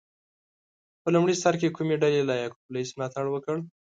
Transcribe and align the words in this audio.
په 1.01 1.09
لومړي 1.15 1.35
سر 1.43 1.53
کې 1.61 1.73
کومې 1.75 1.95
ډلې 2.01 2.21
له 2.29 2.33
یعقوب 2.41 2.67
لیث 2.75 2.89
ملاتړ 2.97 3.25
وکړ؟ 3.31 3.57